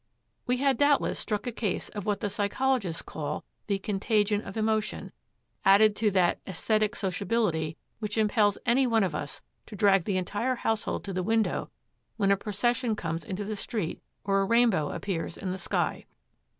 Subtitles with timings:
[0.47, 5.11] We had doubtless struck a case of what the psychologists call the 'contagion of emotion,'
[5.63, 10.55] added to that 'æsthetic sociability' which impels any one of us to drag the entire
[10.55, 11.69] household to the window
[12.17, 16.05] when a procession comes into the street or a rainbow appears in the sky.